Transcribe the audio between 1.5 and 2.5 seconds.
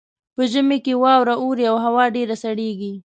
او هوا ډیره